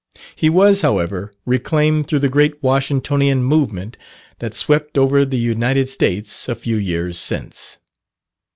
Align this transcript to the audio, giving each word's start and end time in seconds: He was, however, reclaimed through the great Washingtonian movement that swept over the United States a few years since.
He 0.35 0.49
was, 0.49 0.81
however, 0.81 1.31
reclaimed 1.45 2.07
through 2.07 2.17
the 2.25 2.27
great 2.27 2.63
Washingtonian 2.63 3.43
movement 3.43 3.97
that 4.39 4.55
swept 4.55 4.97
over 4.97 5.23
the 5.25 5.37
United 5.37 5.89
States 5.89 6.49
a 6.49 6.55
few 6.55 6.77
years 6.77 7.19
since. 7.19 7.77